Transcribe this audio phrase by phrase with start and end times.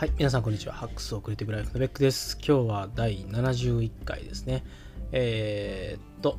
[0.00, 0.72] はい、皆さんこんにちは。
[0.72, 2.38] ハックスオクリティブライフのベックです。
[2.38, 4.64] 今日は第71回ですね。
[5.12, 6.38] えー、っと、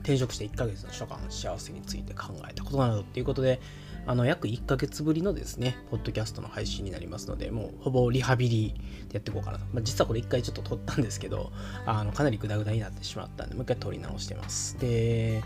[0.00, 3.62] 転職して1ヶ月の初夏の幸せについて考えたことなどっていうことで、
[4.04, 8.74] あの、約1ヶ月ぶりのですね、ポッドキャストの配信になりますので、もうほぼリハビリ
[9.08, 9.64] でやっていこうかなと。
[9.72, 11.52] まあ、実はこれ1回ちょっと撮ったんですけど、
[11.86, 14.78] あの、かなりグダグダになってしまったんで、もう一回撮り直してます。
[14.78, 15.42] で、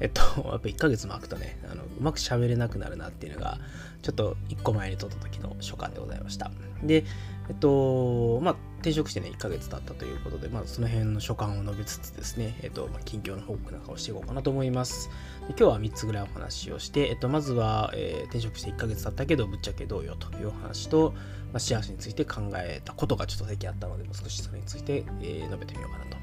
[0.00, 0.20] えっと、
[0.50, 3.58] やっぱ1ヶ月も空くとね、あのうまく喋れなくなるなっていうのが、
[4.02, 6.50] ちょっと1個前に撮った時の所感でございました。
[6.82, 7.04] で、
[7.48, 15.08] えっと、まあ、転職してね、1ヶ月経ったということで、まあ、その辺の所感を述べつつですね、えっと、まあ、近況の報告なんかをしていこうかなと思います。
[15.46, 21.12] で今日は3つぐらいお話をして、えっと、まずは、えー、転職して1ヶ月経ったけど、ぶっちゃけどうよというお話と、
[21.52, 26.16] まあ、幸せについて考えたことがちょっと最近あったので、もう少しそれについて、えー、述べてみようかなと。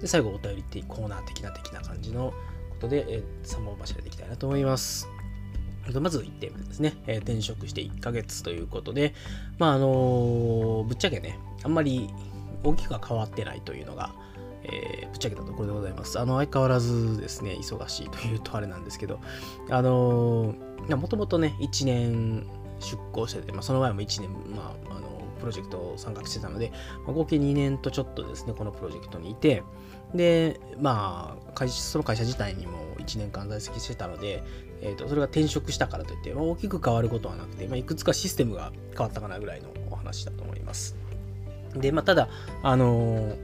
[0.00, 2.32] で、最後、お便りってコーナー的な的な感じの
[2.76, 5.08] ことで、えー、3本柱でいきたいなと思います。
[5.94, 9.14] まず1点目ですね、えー、転職して1ヶ月ということで、
[9.58, 12.10] まああのー、ぶっちゃけね、あんまり
[12.64, 14.12] 大きくは変わってないというのが、
[14.64, 16.18] えー、ぶっちゃけたところでございます。
[16.18, 19.20] あの、相変わらずですね、忙しいというとあれなんですけど、
[19.70, 22.46] あのー、もともとね、1年
[22.80, 26.72] 出向してて、まあ、その前も1年、まあ、あの、プロジェクトを参画してたので、
[27.04, 29.62] まあ、合計2年とちょっとですね、このプロジェクトにいて、
[30.14, 34.42] で、まあ、会その会社自体にも1年間在籍してたので、
[34.82, 40.96] えーと、それが転職したからといって、まあ、大きく変わることはなくて、まあ、いくつかシステムが変わったかなぐらいのお話だと思います。
[41.74, 42.28] で、まあ、ただ、
[42.62, 43.36] あのー、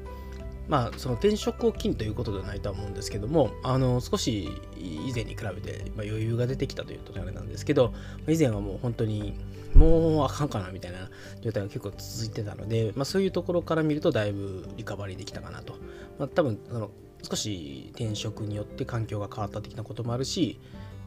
[0.68, 7.92] まあ、その転職を機にということではないとは思うんですけども、あの、少し以前に比べて、まあ、余裕が出てきたというとあれなんですけど、
[8.28, 9.34] 以前はもう本当に
[9.74, 11.10] もうあかんかなみたいな
[11.40, 15.74] 状態が結構続いてたので、まあ、そういうところから見るとだいぶリカバリーできたかなと。
[16.18, 16.90] まあ、多分その
[17.22, 20.58] 少し転職によって環境が変わった的なこともあるし、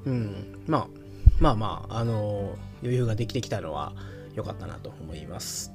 [0.05, 0.87] うん、まあ
[1.39, 3.93] まあまあ、あの余裕ができてきたのは
[4.35, 5.74] 良かったなと思います。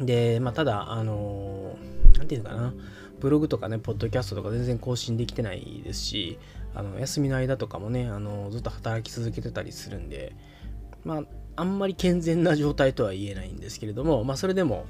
[0.00, 1.76] で、まあ、ただ、あの
[2.16, 2.74] なんていうのかな、
[3.20, 6.38] ブログとかね、ポッドキャストとか全然更新できてないですし、
[6.74, 10.34] あの休みの間とかもね、あのずっと働き続けてたりするんで、
[11.04, 11.22] まあ、
[11.56, 14.86] あんまり健全な状態とは言えないんですけれども、まあ、それでも、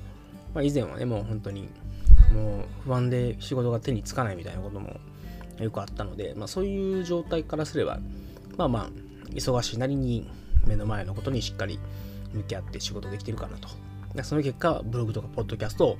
[0.54, 1.68] まあ、以前はね、もう本当に、
[2.32, 5.00] もう不安で仕事が手につかないみたいなことも
[5.58, 8.00] よくあったので、まあ、そういう状態からすれば、
[8.56, 8.88] まあまあ、
[9.30, 10.28] 忙しいなりに
[10.66, 11.78] 目の前のことにしっかり
[12.32, 13.87] 向き合って仕事できてるかなと。
[14.22, 15.98] その結果、ブログとかポッドキャストを、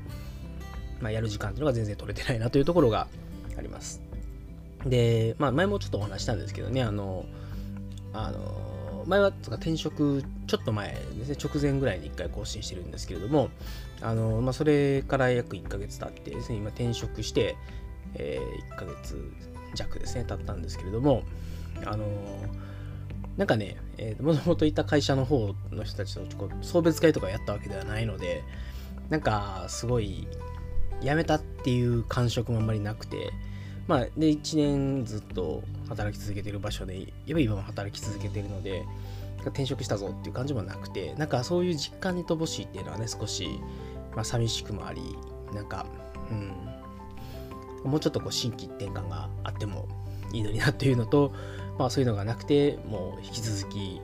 [1.01, 3.07] まあ、やる時間っていうのが全然取れてないなというところが
[3.57, 4.03] あります。
[4.85, 7.25] で、まあ、前もちょっとお話したんですけどね、あの、
[8.13, 13.51] あの、前はとか転職ちょっと前ですね、直前ぐらいに1回更新してるんですけれども、
[14.01, 17.57] あの、まあ、それから約1ヶ月経ってですね、今転職して、
[18.15, 19.33] えー、1ヶ月
[19.75, 21.23] 弱ですね、経ったんですけれども、
[21.85, 22.05] あの
[23.39, 28.43] なんかね、えー、もともといた会社の方の人たちと送別会とかやったわけではないので、
[29.11, 30.27] なんかすごい
[31.01, 33.31] 辞めたっていう感触もあんまりなくて、
[33.87, 38.85] まあ、で、1年ずっと働き続けてる場所で、今も働き続けてるので、
[39.47, 43.49] 転職したぞっていう感じもなくて、なんかそういう実感に乏しいっていうのはね、少し、
[44.17, 45.01] まあ、寂しくもあり、
[45.55, 45.87] なんか、
[47.85, 49.87] うん、もうちょっとこう心機一転感があっても
[50.33, 51.33] いいのになというのと、
[51.79, 54.01] まあそういうのがなくて、もう引き続き、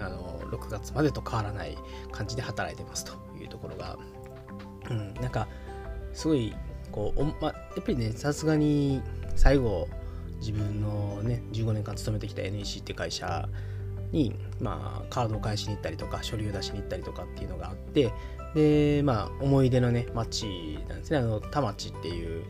[0.00, 1.76] あの、6月までと変わらない
[2.10, 3.98] 感じで働いてますというところが、
[4.90, 5.48] うん、なんか、
[6.12, 6.54] すごい、
[6.90, 9.00] こう、まあ、やっぱりね、さすがに
[9.36, 9.88] 最後、
[10.40, 13.48] 自分のね、15年間勤めてきた NEC って会社
[14.10, 18.12] に、まあ、カードを返しに行ったりとか、書類を出しに行ったりとかっていうのがあって、
[18.54, 21.18] で、まあ、思い出のね、町なんですね。
[21.18, 22.44] あの、田町っていう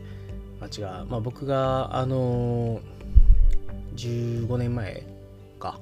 [0.59, 2.81] 町が、まあ、僕が、あの
[3.95, 5.05] 15年前
[5.59, 5.79] か、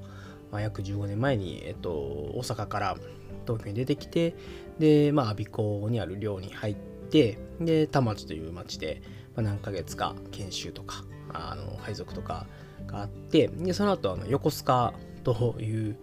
[0.52, 2.98] まあ、約15年前に、えっと、大阪から
[3.46, 4.36] 東京に出てきて、
[4.80, 6.76] で、まあ、我孫子にある寮に入っ
[7.10, 9.02] て、で、田町という町で、
[9.36, 12.46] まあ、何ヶ月か研修とか、あの配属とか
[12.88, 14.94] があって、で、その後、あの横須賀
[15.24, 15.98] という、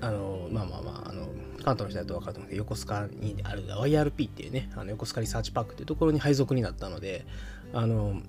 [0.00, 1.28] あの、まあまあまあ、あの、
[1.64, 7.26] 関東の人だと分かると思うんですけど、横須賀にある YRP っていうね、あの横須賀リサーチパークっていうところに配属になったので、
[7.72, 8.20] あの、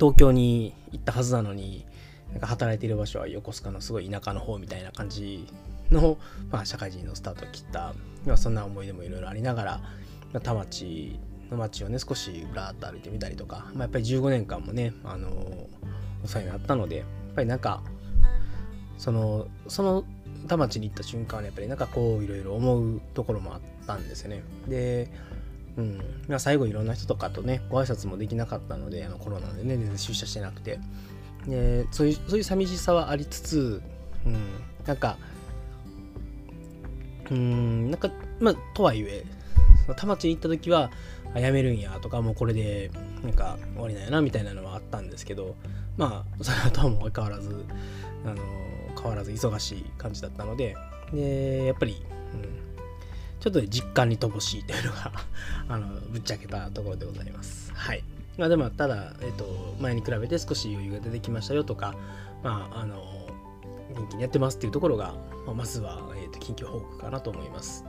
[0.00, 1.84] 東京に行ったはずなのに、
[2.32, 5.46] なんか働いている場所は横須賀のすごい田舎の方みたいな感じ
[5.90, 6.16] の、
[6.50, 7.92] まあ、社会人のスタートを切った、
[8.24, 9.80] まあ、そんな思い出もいろいろありながら、
[10.32, 11.18] まあ、田町
[11.50, 15.28] の町をね、少しぶらっと歩いてみたりとか、まあ、やっぱり15年間もね、あの
[16.24, 17.82] お世話になったので、やっぱりなんか、
[18.96, 20.04] その、その
[20.46, 24.42] 田町に行った瞬間はやっぱりなんかこういろいろ思うところもあったんですよね。
[24.66, 25.10] で、
[25.76, 30.78] うん、まあ、最後いろんな人とかとね、ご挨拶もできなかったので、あのコロナでね、全然出社してなくて、
[31.46, 33.82] でそういうそういう寂しさはありつつ、
[34.26, 34.34] うん、
[34.86, 35.16] なんか、
[37.30, 39.24] うん、なんか、まあ、とはいえ、
[39.96, 40.90] 田町に行った時は、
[41.34, 42.90] あやめるんやとか、もうこれで、
[43.22, 45.54] なんか終わりなんやなみたいなのはあったんですけど、
[45.96, 47.64] まあ、それはとも変わらず、
[48.24, 48.36] あの、
[49.00, 50.76] 変わらず忙しい感じだったので、
[51.12, 52.02] で、やっぱり、
[52.34, 52.69] うん、
[53.40, 55.12] ちょっと実感に乏しいというのが
[55.68, 57.72] あの、ぶっちゃけたところでございます。
[57.74, 58.04] はい。
[58.38, 61.94] まあでも、ただ、えっ、と、前に比べて少し余裕が出てきましたよとか、
[62.42, 63.28] まあ、あの、
[63.94, 65.14] 元気にやってますっていうところが、
[65.46, 67.84] まあ、まずは、えーと、近況報告かなと思います。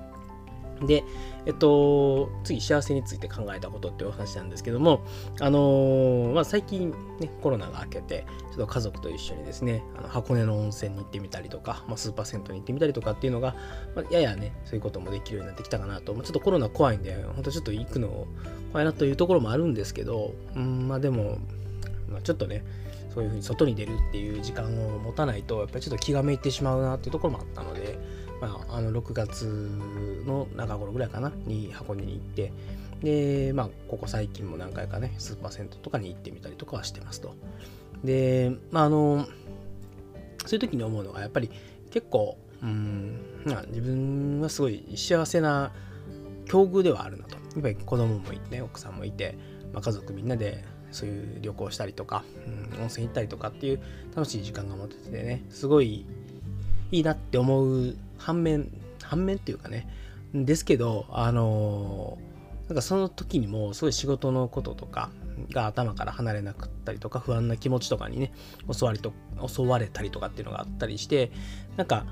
[0.86, 1.04] で、
[1.46, 5.04] えっと、次、幸せについて考えたことっていうお話なんですけども、
[5.40, 13.56] あのー、まあ、最近ね、コロナが明けて、ちょっと家族と一緒にですね、あの箱根の温泉に行ってみたりとか、まあ、スーパー銭湯に行ってみたりとかっていうのが、
[13.96, 18.28] まあ、ややね、そういうこともできるようになってきたかなと、まあ、ちょっとコロナ怖いんで、本当ちょっと行くの
[18.72, 21.38] 怖いなというところもあるんですけど、うん、まあでも、
[22.10, 22.64] まあ、ちょっとね、
[23.14, 27.98] そういうふうに外に出るっていう時間を持たないとやっぱりちょっと気がめいてしまうなっていうところもあったので、
[28.42, 29.46] まあ、あの6月
[30.26, 32.52] の中頃ぐらいかなに箱根に行って
[33.02, 37.36] でまあここ最近も何回かねスーパー銭湯とかに行ってみたりとかはしてますと。
[38.04, 39.28] でまああの
[40.46, 41.52] そういう時に思うのがやっぱり
[41.92, 43.20] 結構うん
[43.68, 45.72] 自分はすごい幸せな
[46.46, 47.36] 境遇ではあるなと。
[47.36, 49.38] やっぱり子供もいて、ね、奥さんもいて、
[49.74, 53.82] まあ、家族みんなでそういう旅行したりとか、うん、温泉行ったりとかっていう
[54.16, 56.06] 楽しい時間が持ててね、すごい
[56.92, 58.70] いいなって思う反面、
[59.02, 59.88] 反面っていうかね、
[60.34, 65.10] ですけど、あのー、なんかその時にもすごい仕事のこととか
[65.52, 68.32] が頭から離れなくったりとか不安な気持ちとかにね
[68.72, 69.12] 襲われと
[69.46, 71.32] 襲われたりとかっていうのがあったりして
[71.76, 72.06] なんか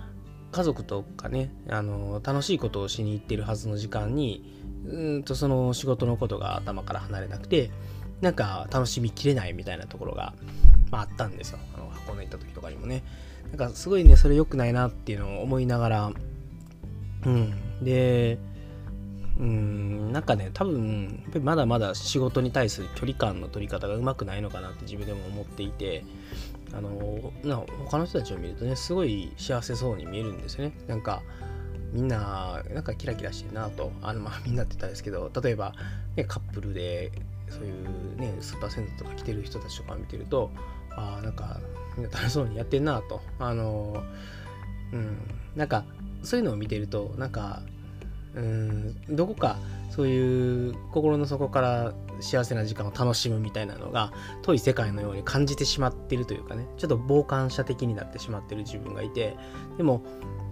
[0.51, 4.43] 家族とかね、あのー、楽しいことをしに行ってるはずの時間に
[4.85, 7.71] うんとその仕事のことが頭から離れなくて
[8.21, 10.33] なんか楽しみきれないみたいなところが、
[10.91, 11.59] まあ、あったんですよ。
[11.75, 13.03] あの箱根行った時とかにもね。
[13.49, 16.11] なんかすごいね、それ良くないなっていうのを思いながら、
[17.25, 17.83] うん。
[17.83, 18.37] で、
[19.39, 26.03] うん、なんかね、多分、やっぱりまだまだ仕事に対する距離感の取り方がうまくないのかなって自分でも思っていて、
[26.73, 30.73] あの、な他の人たちを見るとね、すごい幸せそうに見えるんですよね。
[30.87, 31.21] なんか、
[31.91, 35.73] みんな、なんかキラキラしてるなと、あの、まあみんなって言ったんですけど、例えば、
[36.15, 37.11] ね、カップルで
[37.49, 40.51] そういうねスーパー銭湯とか来てる人たちとか見てると
[40.91, 41.59] ああなんか
[42.03, 43.21] 楽しそうにやってんなと。
[43.39, 44.03] あの
[44.93, 45.17] うん。
[45.55, 45.83] なんか
[46.23, 47.61] そういうのを見てるとなんか
[48.35, 49.57] うんどこか
[49.89, 54.11] そういう心の底から幸せな時間を楽しむみたいなのが
[54.43, 56.67] 遠い世界のように感じてしまってるというかね。
[56.77, 59.35] ちょっと傍観者的になってしまってる自分がいて。
[59.77, 60.03] でも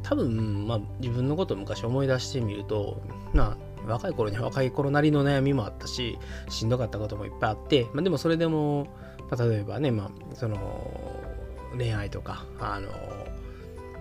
[0.03, 3.01] 多分、まあ、自分のことを昔思い出してみると
[3.33, 6.17] まあ若い頃に若い頃なりの悩みもあったし、
[6.49, 8.87] しんどかったこともいっぱいあって、まあ、でもそれでも、
[9.29, 10.57] まあ、例えばね、まあ、その、
[11.75, 12.89] 恋愛とか、あの、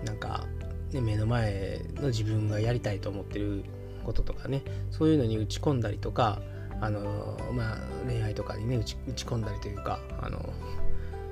[0.04, 0.44] なんか、
[0.92, 3.64] ね、目の前の自分がやりたいと思ってる
[4.04, 6.40] こととかね、そういうのに打ち込んだりとか、
[6.80, 7.76] あの、まあ、
[8.06, 10.38] 恋愛とかにね打ち、込んだりというか、あの、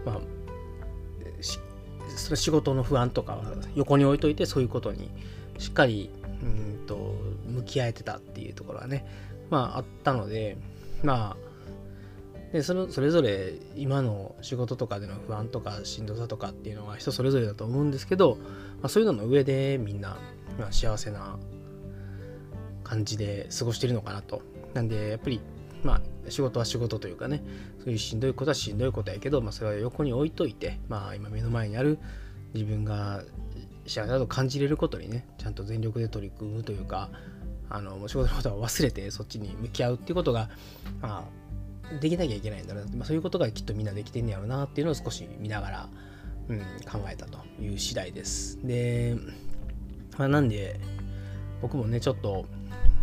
[0.04, 0.20] まあ、
[2.08, 3.44] それ仕事の不安とかは
[3.74, 5.10] 横に置いといてそういうことに
[5.58, 6.10] しっかり
[6.42, 7.14] うんと
[7.46, 9.06] 向き合えてたっていうところはね
[9.50, 10.56] まああったので
[11.02, 11.53] まあ
[12.54, 18.36] でそのそれぞれ今の仕事とかでの不安とかしんどさとかっていうのは人それぞれだと思うんですけど、
[18.80, 20.16] まあ、そういうのの上でみんな、
[20.56, 21.36] まあ、幸せな
[22.84, 24.40] 感じで過ごしてるのかなと。
[24.72, 25.40] なんでやっぱり
[25.82, 27.42] まあ仕事は仕事というかね
[27.80, 31.98] そういうしんどいことはしんどいことやけど、まあ、それは横に置いといてまあ今目の前にある
[32.54, 33.24] 自分が
[33.84, 37.10] 幸せだと感じれることにねちゃんと全力で取り組むというか
[37.68, 40.50] あの仕事のことは忘れてそっちに向き合うっていうことが、
[41.02, 41.43] まあ、
[42.00, 45.88] できなきゃいけないんだろうな、まあ、そういうことがきっとみんなできてんねやろうなっていうのを少し見ながら、
[46.48, 48.58] うん、考えたという次第です。
[48.64, 49.16] で、
[50.18, 50.80] まあ、なんで
[51.62, 52.46] 僕もねちょっと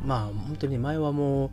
[0.03, 1.50] まあ本当に前はもう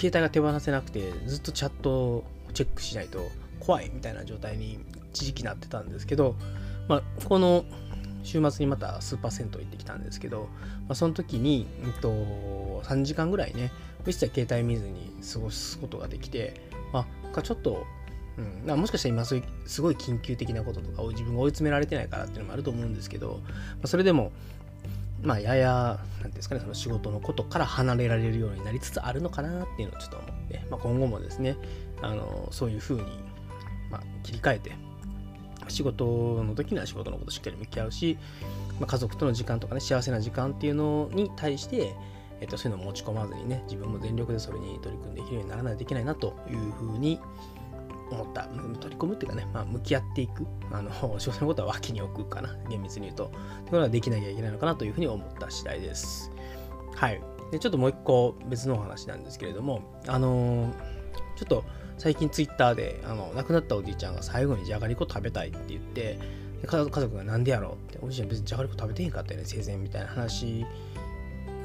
[0.00, 3.20] 携帯が手放せなくてずっとチャットをチェックしないと
[3.60, 4.78] 怖いみたいな状態に
[5.12, 6.36] 一時期なってたんですけど、
[6.88, 7.64] まあ、この
[8.26, 10.48] 週末にまたスーパー銭湯行ってきたんですけど、
[10.88, 12.10] まあ、その時に、うんと、
[12.84, 13.70] 3時間ぐらいね、
[14.04, 16.60] 一切携帯見ずに過ごすことができて、
[16.92, 17.86] まあ、ちょっと、
[18.36, 19.40] うん、もしかしたら今す
[19.80, 23.44] ごい緊急的なこととかを自分が追い詰められてないからっていうのもあると思うんですけど、ま
[23.84, 24.32] あ、それでも、
[25.22, 31.56] まあ、やや、なんですかね、その仕事のことから離れられるようになりつつあるのかなっていうのをちょっと思って、まあ、今後もですね、
[32.02, 33.02] あのそういうふうに、
[33.90, 34.72] まあ、切り替えて、
[35.68, 36.04] 仕事
[36.44, 38.18] の時には仕事のことしっかり向き合うし、
[38.80, 41.94] まあ、家族との時間とかね、幸せな時間っていうのに対して、
[42.40, 47.18] えっと、そういうのを持ち込まずにね、自分も全力でそれに取り組んでいけるようにならないといけないなというふうに
[48.10, 48.44] 思った。
[48.80, 50.46] 取り込むっていうかね、まあ、向き合っていく。
[50.70, 52.54] あの、 仕事のことは脇に置くかな。
[52.68, 53.30] 厳密に言うと。
[53.64, 56.30] というのはできなきゃいけないのかなというふうに思った次第です。
[56.94, 57.20] はい。
[57.50, 60.70] で、ちょっともう一個別のお話なんですけれども、あのー、
[61.36, 61.64] ちょっと
[61.98, 66.18] 最近ツイッターで、あの、亡くなったおじいちゃんが最後にじゃがりこ食べたいって言って、
[66.64, 70.64] 家族がなんでやろうって、おじいちゃん別にじゃがりこ食べてへんかったよね、生前みたいな話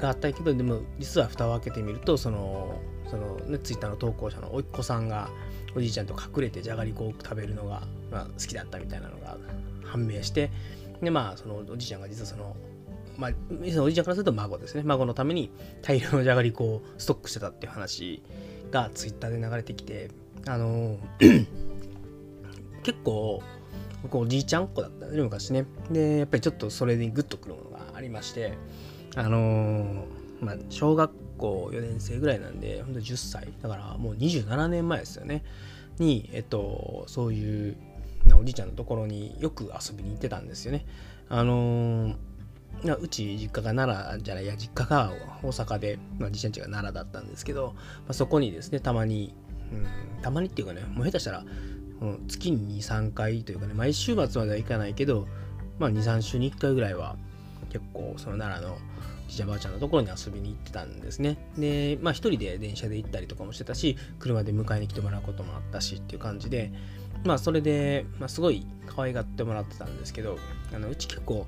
[0.00, 5.28] があったけど、でも実は蓋を開けてみると、その、そのね、ツイッターの投稿者のおいっ子さんが
[5.74, 9.36] おじいちゃんと隠れてじゃがりこを食べるのが、まあ、好きだったみたいなのが
[9.84, 10.50] 判明して
[11.02, 12.56] でまあそのおじいちゃんが実はその
[13.18, 14.82] まあ、おじいちゃんからすると孫ですね。
[14.86, 15.50] 孫のために
[15.82, 18.22] 大量のじゃがりこをストックしてたっていう話
[18.70, 20.10] がツイッターで流れてきて
[20.46, 20.98] あの
[22.82, 23.42] 結構
[24.02, 25.66] 僕おじいちゃんっ子だったんで昔ね。
[25.90, 28.54] でやっぱりちょっとそれにグッとくるものがありまして
[29.14, 30.04] あの
[30.40, 35.44] まあ小学校4年生ぐらいなんで、ほんと10歳、だからもう27年前ですよね、
[35.98, 37.76] に、えっと、そういう
[38.38, 40.86] おじいちゃんのところによく遊びに行ってたんですよね。
[41.28, 49.34] あのー、うち実家が奈良じゃないや実家が大阪で、まあ、じいちゃんちが奈良だったんですけど、まあ、そこにですねたまに、
[49.72, 49.86] うん、
[50.22, 51.44] たまにっていうかねもう下手したら
[52.28, 55.28] 月に23回というかね毎週末まではいかないけど、
[55.78, 57.16] まあ、23週に1回ぐらいは
[57.70, 58.76] 結構その奈良の
[59.32, 61.38] じいちゃばあちゃんのところに遊びに行ってたんですね。
[61.56, 66.70] で、まあ一人で電車で行ったりとかもしてたし、車で迎えに来てもらうこともあったしっていう感じで、
[67.24, 70.38] まあそれで、まあ、すごい可愛がってもらってたんですけど、
[70.74, 71.46] あのうち結構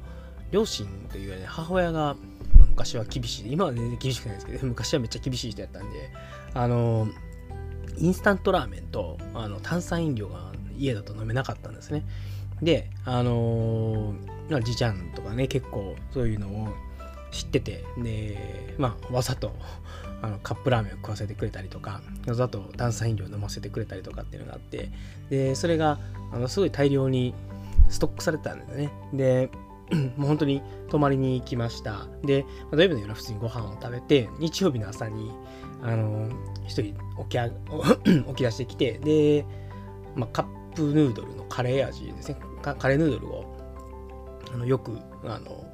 [0.50, 2.16] 両親というよりね、母親が、
[2.58, 6.10] ま、昔は厳しい、今は全然厳しくないですけど、昔はめっちゃ厳しい人やったんで、
[6.54, 7.08] あの、
[7.98, 12.04] インスタントラーメンとあの炭酸飲料が家だと飲めなかったんですね。
[12.62, 16.68] で、あのー、じいちゃんとかね、結構そういうのを
[17.34, 19.52] 知っててで、まあ、わざと
[20.22, 24.90] あのカップラーメンを食わせてくれたりとかわざと炭酸飲料を飲ませてくれたりとかっていうのがあって
[25.28, 25.98] でそれが
[26.32, 27.34] あのすごい大量に
[27.90, 29.50] ストックされてたんですねで
[30.16, 35.30] もう本当に泊まりに行きましたで、土曜日の夜は普通にご飯を食べて日曜日の朝に
[35.84, 36.28] あの
[36.66, 36.94] 一人起
[37.28, 37.38] き
[38.28, 39.44] 起 き出してきてで、
[40.16, 43.44] まあ、カップヌードルのカレー味ですねカレーヌードルを
[44.52, 45.64] あのよくあの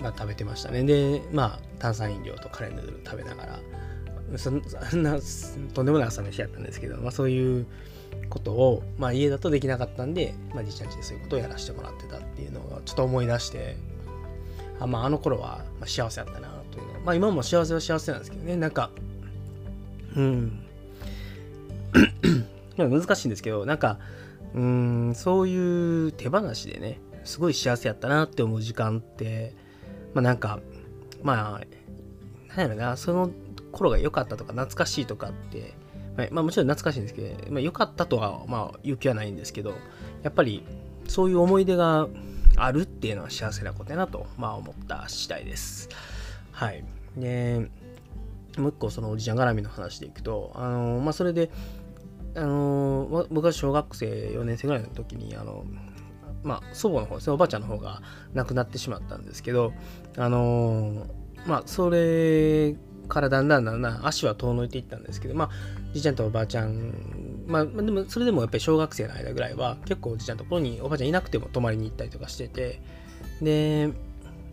[0.00, 0.84] まあ、食べてましたね。
[0.84, 4.62] で、まあ、炭酸飲料とカレーヌードル食べながら、そん
[5.02, 5.18] な、
[5.74, 7.66] とんでもない朝飯やったんですけど、まあ、そういう
[8.28, 13.76] ことを、まあ、家だとできなかったんで、まあ、じいちゃんちでそういうことをやらせてもらってたっていうのをちょっと思い出して、
[14.80, 18.90] あまあ、あの頃は幸せだったなというのまあ、今も幸せは幸せなんですけどね、なんか、
[20.16, 20.64] うん。
[22.76, 23.98] 難しいんですけど、なんか、
[24.54, 29.54] うん、そういう手放しでね、すごい幸せやったなって思う時間って、
[30.14, 30.60] まあなんか、
[31.22, 33.30] まあ、なんやろな、その
[33.72, 35.74] 頃が良かったとか懐かしいとかって、
[36.30, 39.74] まあ、もちろん懐かしいんですけど、まあ、良かったとは、まあ、言う気はないんですけど、
[40.22, 40.64] やっぱり
[41.06, 42.08] そういう思い出が
[42.56, 45.88] あるっていうのは幸せなことやなと、まあ、思った次第です。
[46.58, 46.82] はい。
[47.16, 47.70] で、
[48.56, 51.50] もう一個そのおじちゃん絡みの話でいくと、あのまあ、それで、
[52.34, 55.64] あの僕が小学生4年生ぐらいの時に、あの
[56.42, 58.02] まあ、祖母の方ですね、おばあちゃんの方が
[58.34, 59.72] 亡くなってしまったんですけど、
[60.16, 61.08] あのー、
[61.46, 62.74] まあ、それ
[63.06, 65.50] からだんだんだんだん足は遠のいていったんですけど、まあ、
[65.92, 72.80] じいちゃんとおばあちゃん、まあ、でも、それでもやっぱり小学生の間ぐらいは、結構おじいちゃんのところにおばあちゃんいなくても泊まりに行ったりとかしてて、
[73.40, 73.92] で、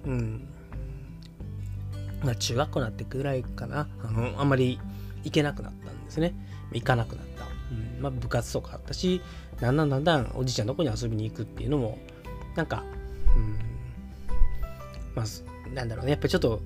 [0.06, 0.48] うん、
[2.26, 4.80] まあ、中学校になってくらいかな、あの、あんまり
[5.24, 6.34] 行けなくなったんですね。
[6.74, 7.46] 行かなくなった。
[7.72, 9.22] うんまあ、部活とかあったし、
[9.60, 12.00] だんだんだんだんおじいちゃんのとこに遊びに行くっていうのも、
[12.56, 12.84] なんか、
[13.36, 13.58] うん、
[15.16, 15.26] まあ、
[15.74, 16.62] なんだろうね、やっぱりちょっと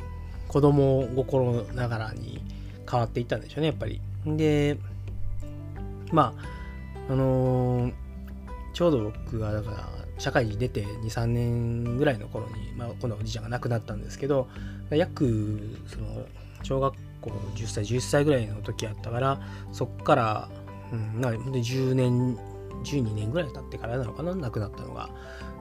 [0.47, 2.41] 子供心ながらに
[2.89, 4.01] 変わっていったんでしょうね、やっぱり。
[4.25, 4.77] で、
[6.11, 6.33] ま
[7.07, 7.93] あ、あのー、
[8.73, 9.89] ちょうど僕がだから
[10.19, 14.47] 社会に出て2、3年ぐらいの頃に、まあ、今度はおじいちゃんが亡くなったんですけど、
[14.91, 16.25] 約、その、
[16.61, 20.49] 小学校10歳、11歳ぐらいの時やったから、そっから、
[20.91, 22.37] うん、な10年
[22.83, 25.09] 12年ぐらい経ってからなのかな亡くなったのが。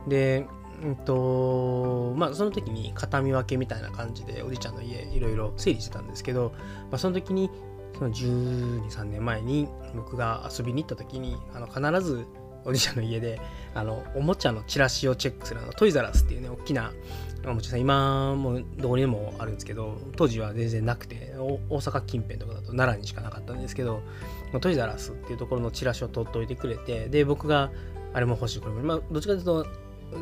[0.08, 0.46] で、
[0.82, 6.52] うんとまあ、その時に形見分けみたいな感じでおじいちゃんの家いろいろ整理してたんですけど、
[6.90, 7.50] まあ、その時に
[7.96, 12.26] その12、3年前に僕が遊びに行った時にあの必ず
[12.64, 13.40] おじいちゃんの家で
[13.74, 16.92] あのおもちゃのチラシをチェックするのトイザラスっていうね大きな
[17.46, 17.80] おもちゃさん。
[17.80, 24.02] 今もどこにでもあるんですけど当時は全然なくて大阪近辺とかだと奈良にしかなかったんですけど
[24.60, 27.70] トイザラスっていうところのチラシを取っておいてくれてで僕が
[28.12, 29.66] あれも欲しいこれもまあどっちかというと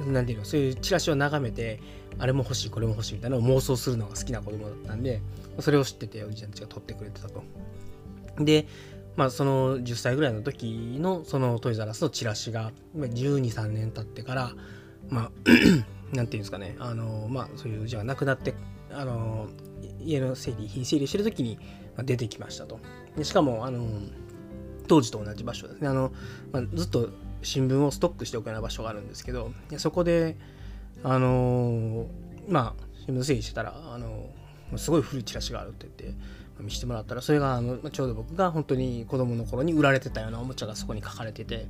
[0.09, 1.81] 何ていうのそういうチラシを眺めて
[2.19, 5.21] あれも欲しいこれも欲しいみたいなのを妄想するのが好きな子供だったんで
[5.61, 7.43] それを知ってておじいちゃんたちが取ってくれてたと。
[8.39, 8.67] で
[9.17, 14.53] まあ、その10歳ぐらいの時のそのトイザラスのチラシが12、3年経ってから、
[15.09, 15.31] まあ、
[16.15, 18.55] なんていうんですかね、あの、まあ、そういう、じゃあ亡くなって、
[18.93, 19.49] あの、
[20.01, 21.59] 家の整理、品整理してる時に
[22.05, 22.79] 出てきましたと。
[23.17, 23.89] でしかも、あの、
[24.87, 25.89] 当時と同じ場所ですね。
[25.89, 26.13] あの、
[26.53, 27.09] まあ、ずっと
[27.43, 30.37] 新聞をストックしておくような場所があるんですけど、そこで、
[31.03, 32.07] あの
[32.49, 34.31] まあ、新聞整理してたら、あの
[34.77, 36.19] すごい古いチラシがあるって言って、
[36.61, 41.67] 見せてもらったらそれがあのちょうど僕が本当に子供の頃に売られてたようなおもちゃがそこに書かれてて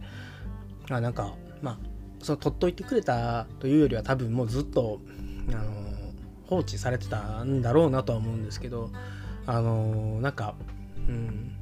[0.91, 1.79] あなんかまあ
[2.23, 5.01] その取っといてくれたというよりは多分もうずっと
[5.49, 5.87] あの
[6.49, 8.91] 放置されてたんだろうなとは思うんですけど
[9.47, 10.55] あのなんか、
[11.09, 11.53] うん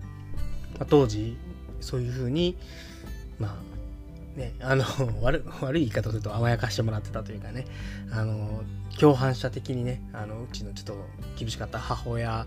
[0.78, 1.36] まあ、当時
[1.80, 2.56] そういうふうに
[3.38, 3.58] ま
[4.36, 4.84] あねあの
[5.22, 7.66] 悪悪い言い方すると甘やかしてもらってたというかね
[8.10, 8.62] あの
[8.98, 10.96] 共犯者的にねあのうちのちょっと
[11.36, 12.46] 厳しかった母親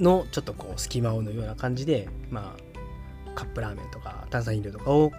[0.00, 5.12] のちょっとこう隙間を縫うような感じで、まあ、カップラーメンとか炭酸飲料とかを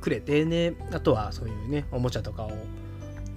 [0.00, 2.52] くれて、ね、あとはそういうね、おもちゃとかを、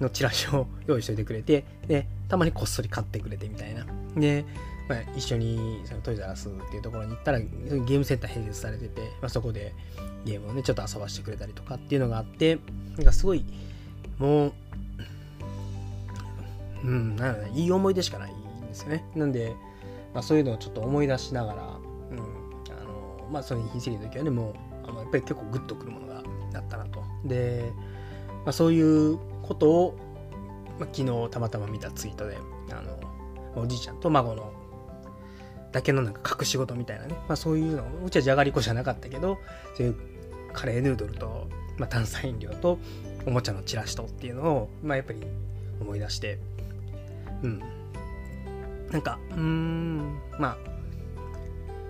[0.00, 3.86] のチラシを用意しといてくれて、で、たまにこっそり買ってくれてみたいな。
[4.16, 4.44] で、
[4.88, 9.74] まあ、一緒にそのトイザラスっていうところに行ったら、ゲームセンター併設されてて、まあ、そこで
[10.24, 12.58] ゲームをね、ちょっと遊ばしてくれたりとかっていうのがあって、
[12.96, 13.44] なんかすごい、
[14.18, 14.52] もう、
[16.84, 19.04] うん、なんだいい思い出しかないんですよね。
[19.14, 19.54] なんで、
[20.14, 24.54] まあ、そういうのをちょっと思い出しながら、うん、あのまあその品整理の時はねもう
[24.88, 26.22] あのやっぱり結構グッとくるものが
[26.54, 27.02] あったなと。
[27.24, 27.72] で、
[28.44, 29.98] まあ、そういうことを、
[30.78, 32.38] まあ、昨日たまたま見たツイートで
[32.70, 34.52] あのおじいちゃんと孫の
[35.72, 39.38] だけのなんか隠し事みたいなね、まあ、そういうのうちはじゃがりこじゃなかったけど
[39.76, 39.96] そういう
[40.52, 42.78] カレーヌードルと、まあ、炭酸飲料と
[43.26, 45.20] おもちゃのチラシとっていうのを、まあ、やっぱり
[45.80, 46.38] 思い出して
[47.42, 47.62] うん。
[48.94, 50.56] なんか、うん、まあ、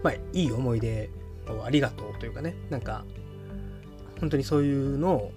[0.02, 1.10] まあ、いい思い出
[1.48, 3.04] をありがとうというかね、なんか、
[4.20, 5.32] 本当にそういうのを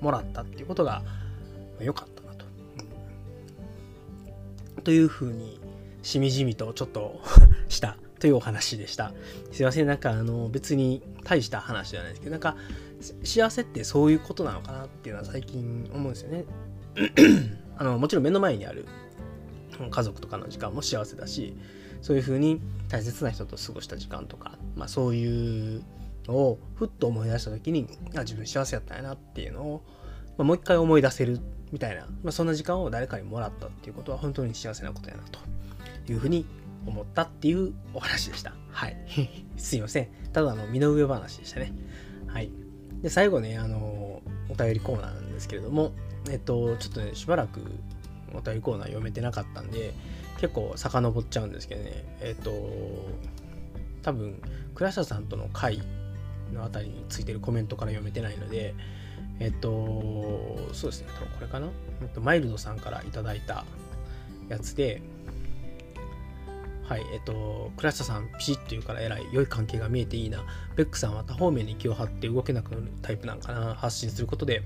[0.00, 1.02] もらったっていうことが
[1.80, 2.44] 良かったなと。
[4.76, 5.60] うん、というふうに、
[6.02, 7.20] しみじみとちょっと
[7.68, 9.12] したというお話でした。
[9.50, 12.56] すいません、なんかあの別に大した話じゃないですけど、なんか
[13.24, 16.44] 幸せってそういうことなのかなっていうのは最近思うんですよね。
[17.76, 18.86] あのもちろん目の前にある
[19.90, 21.56] 家族とかの時間も幸せだし
[22.00, 25.82] そういうふうに大切な人と過ごした時間とか、まあ、そういう
[26.26, 29.82] のをふっと思い出した時にあ自分幸せやったんやなっていうのを、
[30.38, 31.40] まあ、もう一回思い出せる
[31.72, 35.40] みたいな、まあ、そんな時間を誰かにもらったっていうことは本当に幸せなことやなと
[36.12, 36.46] いうふうに
[36.86, 38.54] 思ったっていうお話でした。
[38.70, 38.96] はい。
[39.56, 40.08] すいません。
[40.32, 41.72] ただの身の上話でしたね。
[42.26, 42.50] はい。
[43.02, 45.92] で、最後ね、あの、お便りコーナーなんですけれども、
[46.30, 47.60] えっと、ちょっとね、しばらく
[48.36, 49.92] お便りコーナー読めてなかったんで、
[50.40, 52.50] 結構遡っちゃうんですけどね、えっ、ー、と、
[54.02, 54.40] 多分、
[54.74, 55.80] 倉下さんとの会
[56.52, 58.74] のあたりについてるコメントから読めてないので、
[59.38, 61.68] えっ、ー、と、そうですね、多分これかな、
[62.02, 63.64] えっと、マイルドさんからいただいた
[64.48, 65.02] やつで、
[66.84, 70.44] はい、えっと、倉下さん、ピシッと言うから偉い、良い関係が見えていいな。
[70.76, 73.74] ベックさんは多方面に気を張って動けなくなるタイプなんかな。
[73.74, 74.62] 発信することで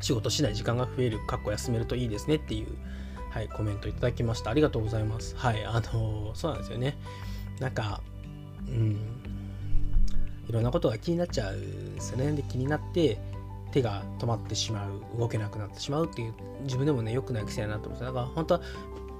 [0.00, 2.68] 仕事しない時間が増える、かっこ休めるといいですねっていう、
[3.30, 4.50] はい、コメントいただきました。
[4.50, 5.34] ありがとうございます。
[5.36, 6.96] はい、あのそうなんですよね。
[7.60, 8.00] なんか、
[8.68, 8.98] うん、
[10.48, 12.32] いろんなことが気になっちゃうんですよね。
[12.32, 13.18] で、気になって、
[13.72, 18.60] 手が止まってしまう、動けなくなってしまうっていう、自分でもね、良くない癖だなと思ってだから本当は、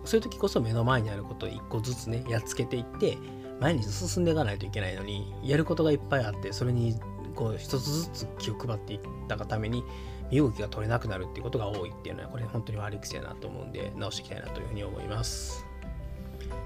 [0.04, 3.18] そういう時こそ目の前にあることを一個ずつね、やっつけていって、
[3.60, 6.94] 前に進んでいかないといけないのに、やることがいっぱいあって、それに
[7.34, 9.82] こう一つずつ気を配っていったがために、
[10.30, 15.64] 身動きが取れなくなるっていうことが多いっていうのはこれ本当に悪い癖だなと思うんで直していきたいなというふうに思います。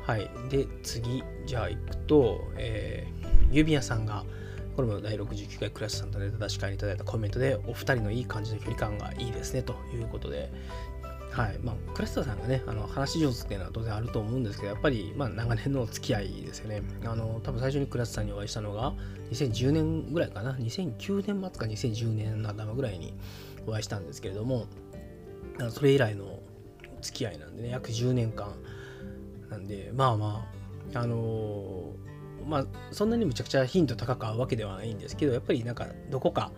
[0.07, 0.31] はい。
[0.49, 4.25] で次じゃあ行くと、えー、郵便屋さんが
[4.77, 10.51] これも第69回クラスさんとネタ出し会にいただいたコメントでお二人のいい感じの距離感がいいですねということで。
[11.31, 11.59] はい。
[11.63, 16.83] まあ、クラスターさんがね、あの話上手っていうのは当然あると思うんですけど、やっぱり、まあ、長年のお付き合いですよね。
[17.05, 18.95] あの、多分最初にクラスターにお会いしたのが、
[19.31, 23.15] 2010年ぐらいかな、2009年末か2010年の頭ぐらいに
[23.69, 24.67] お会いしたんですけれども、
[25.71, 26.41] それ以来の
[27.01, 28.55] 付き合いなんでね、約10年間
[29.51, 30.47] なんで、まあま
[30.95, 36.53] あ、あのー、まあ、そんなにむちゃくちゃ頻度高く合うわけではないんですけど、やっぱりなんか、どこか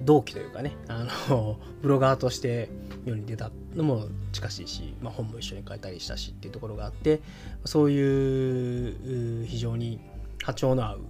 [0.00, 2.68] 同期というかね、あの、ブロガーとして
[3.04, 7.20] 世に出たのも近しいし、まあ、本も一緒に書いたりしたしっていうところがあって、
[7.64, 10.00] そういう非常に
[10.42, 11.00] 波長の合う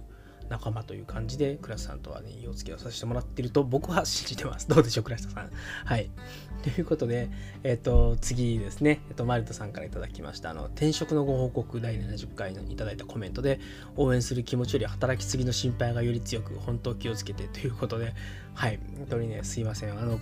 [0.49, 4.67] 仲間という感じで、倉下さんとはね、いいお付き合いをさせてもらっていると僕は信じてます。
[4.67, 5.49] どうでしょう、倉下さん。
[5.85, 6.09] はい。
[6.63, 7.29] ということで、
[7.63, 13.59] えっ、ー、と、次ですね、えっ、ー、と、マリトさんからいただきました、あの、転職のご報告第70回にいただいたコメントで、
[13.97, 18.13] 応援する気持ちより働きすぎの心配がより強く、本当気をつけてということで、
[18.53, 19.91] はい、本当にね、すいません。
[19.91, 20.19] あの、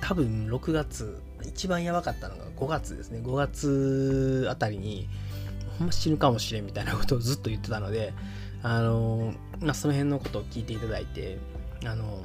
[0.00, 3.20] 多分6月、一番やばかったのが5月ですね。
[3.22, 5.08] 5月あたりに、
[5.78, 8.14] ほんま死ぬかもしれんみたいなことをずっと言ってたので、
[8.62, 11.38] あの、まあ、その辺のことを聞いていただいて、
[11.84, 12.22] あの、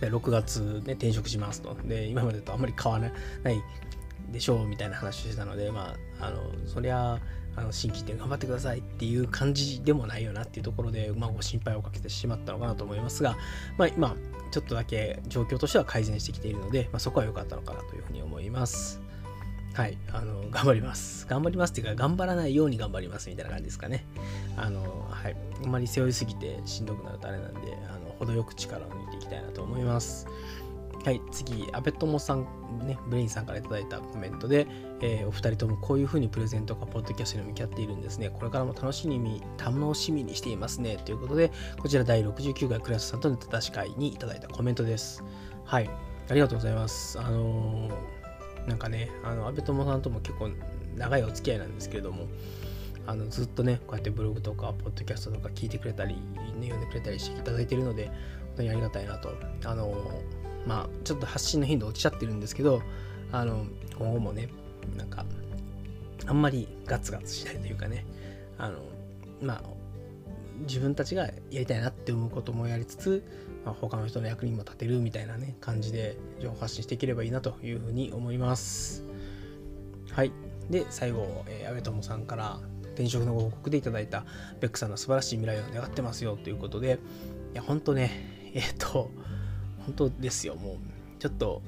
[0.00, 1.76] 6月ね、転職しますと。
[1.84, 3.10] で、今までとあんまり変わら
[3.42, 3.62] ない
[4.30, 7.20] でしょうみたいな話をしてたので、まあ、あの、そりゃ、
[7.58, 13.36] あの新規店頑張ってくださいっていう感じでもないよなっていうところで、まあ、ご心配をかけてしまったのかなと思いますが、
[13.78, 14.14] まあ、今、
[14.50, 19.00] ちょっとだけ状況としては改善してきているので、まあ、そこは良かったのかなというふうに思います。
[19.76, 21.26] はい、あの、頑張ります。
[21.26, 24.06] 頑張りますっていうか、頑張らないように頑張りますみたいな感じですかね。
[24.56, 27.60] あの、はい、あんまり背負いすぎてしんどくなるとあれなんで、
[27.90, 30.26] あの、程よく力を抜いていきたいなと思います。
[31.04, 32.46] はい、次、安倍友さん、
[32.86, 34.66] ね、ブレインさんから頂いたコメントで、
[35.02, 38.30] えー、お二人ともこういうふうにプレゼントかポッドキャストに向き合っているんですね。
[38.30, 40.96] これからも楽しみに楽しみにしていますね。
[41.04, 45.22] ということで、こちら第69回クラスさんとの正し会にいただいたコメントです。
[45.64, 45.90] はい、
[46.30, 47.20] ありがとうございます。
[47.20, 48.15] あのー
[48.66, 50.50] なんかね、あの、安倍友さんとも結構
[50.96, 52.26] 長いお付き合いなんですけれども、
[53.06, 58.14] あのずっとね、こうやってブログとか、ポッドキャストとか聞いてくれたり、ね、読んでくれたりしていただいているので、本
[58.56, 59.32] 当にありがたいなと。
[59.64, 59.94] あの、
[60.66, 62.82] まあ、ちょっと発信の頻度落ちちゃってるんですけど、
[63.30, 64.48] あの、今後もね、
[64.96, 65.24] なんか、
[66.26, 68.04] あんまりガツガツしないというかね、
[68.58, 68.80] あの、
[69.40, 69.62] まあ、
[70.60, 73.22] 自分たちがやりたいなって思うこともやりつつ、
[73.66, 79.02] まあ、他の人の役にも立てるみたいなね感じで情報発信していければいいなというふうに思います。
[80.12, 80.32] はい。
[80.70, 82.58] で最後、えー、安倍友さんから
[82.94, 84.24] 転職のご報告でいただいた
[84.60, 86.98] ベックさんの素晴らしい未来を願ってますよということで
[87.52, 88.10] いや本当ね
[88.54, 89.10] えっ、ー、と
[89.84, 90.54] 本当ですよ。
[90.54, 90.76] もう
[91.18, 91.60] ちょっと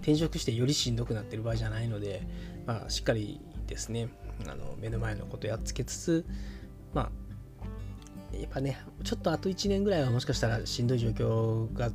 [0.00, 2.22] 転職してよりしんどくなってる場合じゃないので、
[2.64, 4.08] まあ、しっかりですね
[4.46, 6.26] あの目の前のことやっつけつつ
[6.94, 7.27] まあ
[8.32, 11.90] やっぱね、ちょっとあと1年ぐらいはもしかしたらしんどい状況が、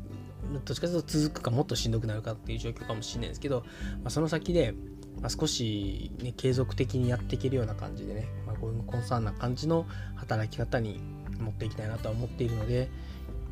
[0.52, 3.62] どっちかというと続くかもっとしんどくなるかっていう状況かもしれないですけど、
[4.04, 4.74] まあ、その先で、
[5.22, 11.00] まあ、少し、ね、継続的にやっていけるような感じでね、まあ、こういうコンサーンな感じの働き方に
[11.39, 12.89] 持っていきたいなとは思っているので、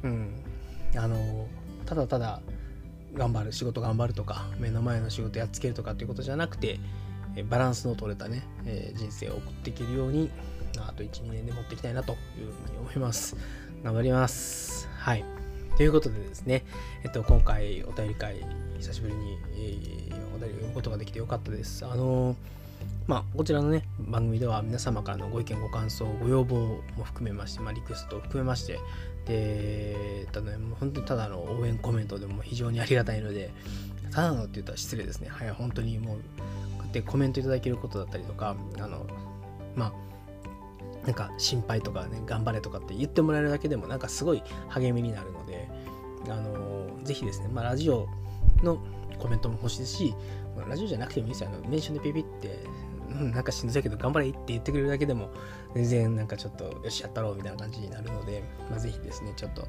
[0.03, 0.43] うん、
[0.97, 1.47] あの、
[1.85, 2.41] ただただ
[3.13, 6.79] 頑張る、仕事頑張るとか、目の前の仕事やっつけるとかっていうことじゃなくて、
[7.49, 10.29] バランスの取れたね、え、人生を送っていけるように、
[10.79, 12.17] あと1、2年で持っていきたいなという
[12.65, 13.35] ふうに思います。
[13.83, 14.87] 頑張ります。
[14.97, 15.23] はい。
[15.77, 16.63] ということでですね、
[17.03, 18.45] えっと、今回お便り会、
[18.79, 21.85] 久しぶりに、え、お便りを読むことができてよかったです。
[21.85, 22.35] あのー、
[23.07, 28.79] まあ、こちらのね、番組では皆様からのご意見、ご感想、ご要望も含めまして、まあ、リクエストを含めまして、
[29.25, 33.51] で、ただね、もう本当にただの応援コメントでも非常にありがたいので、
[34.11, 35.29] ただのって言ったら失礼ですね。
[35.29, 36.19] はい、本当にもう、
[36.91, 39.05] こうやってコメントいただけることだったりとか、あの、
[39.75, 39.93] まあ、
[41.05, 45.69] なんか心配とかね、頑張れとかって言ってもらえるだけでもなんかすごい励みになるので、
[46.25, 48.07] あのー、ぜひですね、まあ、ラジオ
[48.61, 48.77] の
[49.17, 50.15] コメントも欲しいですし、
[50.67, 51.49] ラジオじゃなくてもいいですよ。
[51.49, 52.59] あのメンションでピピって、
[53.09, 55.29] うん、なんかしんどいけど頑張れって言ってくれるだけでも、
[55.73, 59.67] 全然なんかちょっとよしやったろうみたいな感じになるので、まあ、ぜひですね、ちょっと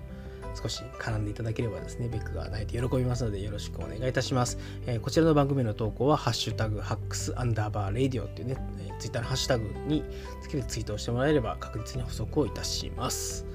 [0.54, 4.58] 少し絡んでいただければですね、ベックが泣いて喜びますのでよろしくお願いいたします。
[4.86, 10.04] えー、こちらの番組の投稿は、ハッシュタグ、ハックスアンダーバーレディオっていうね、えー、ツイッターのハッシュタグに
[10.42, 13.46] つけてツイートをしてもらえれば確実に補足をいたします。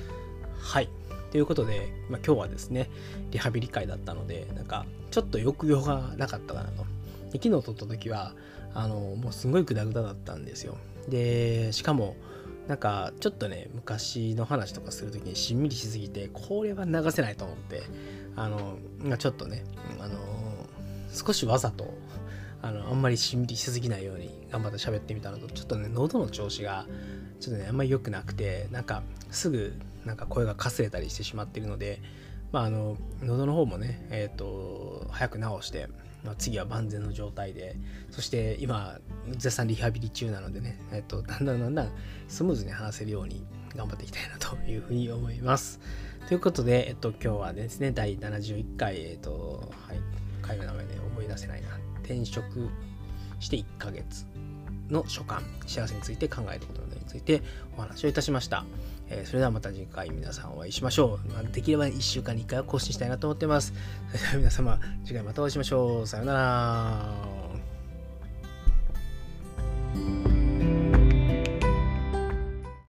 [0.59, 0.89] はい。
[1.31, 2.89] ということで、まあ、今日はですね、
[3.31, 6.85] リハビリ会だったので、なんか、ちょっと抑揚がなかったかなと。
[7.31, 8.33] で昨日撮った時は、
[8.73, 10.77] あの、もうすごいグダグダだったんですよ。
[11.09, 12.15] で、しかも、
[12.67, 17.83] なんかちょっとね昔の話とかする時にしんみりしすぎてこれは流せないと思って
[18.35, 18.77] あの
[19.17, 19.63] ちょっとね
[19.99, 20.17] あの
[21.13, 21.93] 少しわざと
[22.61, 26.85] あのあんまりしんみりしすぎないように頑張って喋ってみたのとちょっとね喉の調子が
[27.39, 29.01] ちょっとねあんまり良くなくてなんか
[29.31, 29.73] すぐ
[30.05, 32.01] なんか声がかすれたりしてしまってるので
[32.51, 35.87] まああの喉の方もねえっ、ー、と早く治して
[36.23, 37.75] まあ、次は万全の状態で、
[38.11, 38.99] そして今、
[39.31, 41.89] 絶賛リハビリ中なのでね、えっと、だんだんだんだん
[42.27, 45.79] スムーズに話せるように頑張っていきたいなというふうに思います。
[46.27, 49.99] ということで、えっと、今日はですね、第71回、えっと、はい、
[50.41, 51.69] 会の名前で思い出せないな、
[52.03, 52.69] 転職
[53.39, 54.25] して1ヶ月
[54.89, 57.41] の所感、幸せについて考えたことなどについて
[57.77, 58.65] お話をいたしました。
[59.09, 61.29] えー、それではまた次回皆さんお会いしましょう。
[61.31, 63.73] まあ、できれば1週間に1回は更新したいなと思ってます。
[64.11, 66.07] それでは皆様、次回またお会いしましょう。
[66.07, 67.13] さようなら。